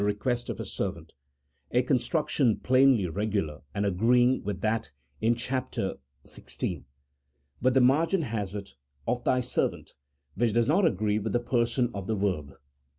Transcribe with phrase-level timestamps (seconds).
[0.01, 1.13] 143 quest of his servant,"
[1.69, 4.89] a construction plainly regular, and agreeing with that
[5.21, 5.71] in chap.
[6.25, 6.85] xvi.
[7.61, 8.73] But the margin has it
[9.05, 9.93] "of thy servant,"
[10.33, 12.53] which does not agree with the person of the verb.